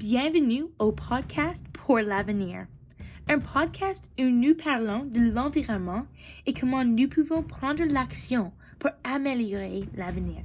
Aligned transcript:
Bienvenue 0.00 0.64
au 0.78 0.92
podcast 0.92 1.62
pour 1.74 1.98
l'avenir, 1.98 2.66
un 3.28 3.38
podcast 3.38 4.10
où 4.18 4.22
nous 4.22 4.54
parlons 4.54 5.04
de 5.04 5.30
l'environnement 5.30 6.06
et 6.46 6.54
comment 6.54 6.82
nous 6.86 7.06
pouvons 7.06 7.42
prendre 7.42 7.84
l'action 7.84 8.50
pour 8.78 8.92
améliorer 9.04 9.84
l'avenir. 9.98 10.38